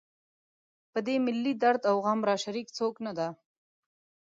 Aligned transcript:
په 0.91 0.99
دا 1.05 1.15
ملي 1.25 1.53
درد 1.63 1.81
و 1.93 1.97
غم 2.05 2.19
راشریک 2.29 2.67
څوک 2.77 2.95
نه 3.05 3.11
ده. 3.17 3.27